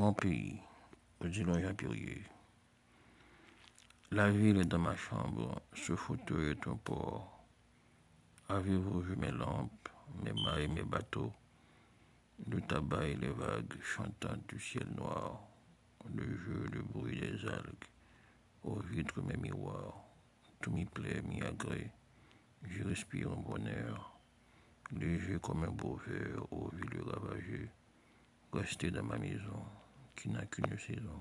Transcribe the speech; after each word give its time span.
Mon 0.00 0.14
pays, 0.14 0.58
Odilon 1.20 1.60
Japirier. 1.60 2.24
La 4.10 4.30
ville 4.30 4.56
est 4.56 4.64
dans 4.64 4.78
ma 4.78 4.96
chambre, 4.96 5.60
ce 5.74 5.94
fauteuil 5.94 6.52
est 6.52 6.66
un 6.66 6.76
port. 6.76 7.44
Avez-vous 8.48 9.00
vu 9.00 9.16
mes 9.16 9.30
lampes, 9.30 9.90
mes 10.24 10.32
et 10.62 10.68
mes 10.68 10.84
bateaux, 10.84 11.34
le 12.48 12.62
tabac 12.62 13.08
et 13.08 13.16
les 13.16 13.28
vagues 13.28 13.78
chantant 13.82 14.38
du 14.48 14.58
ciel 14.58 14.88
noir, 14.96 15.42
le 16.14 16.24
jeu, 16.34 16.66
le 16.72 16.80
bruit 16.80 17.20
des 17.20 17.46
algues, 17.46 17.90
aux 18.64 18.80
vitres 18.80 19.20
mes 19.20 19.36
miroirs, 19.36 20.02
tout 20.62 20.70
m'y 20.70 20.86
plaît, 20.86 21.20
m'y 21.28 21.42
agrée, 21.42 21.90
je 22.62 22.84
respire 22.84 23.32
un 23.32 23.42
bonheur, 23.42 24.18
léger 24.92 25.38
comme 25.40 25.64
un 25.64 25.70
beau 25.70 26.00
verre 26.06 26.50
aux 26.50 26.70
villes 26.70 27.02
ravagées, 27.02 27.68
resté 28.54 28.90
dans 28.90 29.04
ma 29.04 29.18
maison 29.18 29.62
qu'une 30.50 30.78
saison. 30.78 31.20